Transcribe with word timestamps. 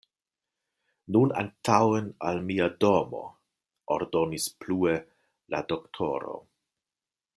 Nun 1.17 1.33
antaŭen 1.41 2.07
al 2.29 2.41
mia 2.47 2.69
domo, 2.85 3.21
ordonis 3.97 4.49
plue 4.65 4.97
la 5.57 5.61
doktoro. 5.75 6.41